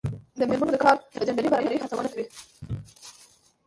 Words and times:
د 0.39 0.41
میرمنو 0.49 0.77
کار 0.83 0.95
د 1.15 1.15
جنډر 1.27 1.43
برابرۍ 1.51 1.77
هڅونه 1.81 2.09
کوي. 2.13 2.25